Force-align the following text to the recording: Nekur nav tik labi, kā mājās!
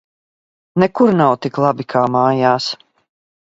Nekur 0.83 1.13
nav 1.19 1.33
tik 1.45 1.59
labi, 1.65 1.87
kā 1.95 2.03
mājās! 2.17 2.71